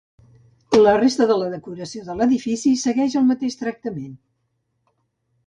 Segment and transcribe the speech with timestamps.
[0.85, 4.19] La resta de la decoració de l'edifici segueix el mateix tractament.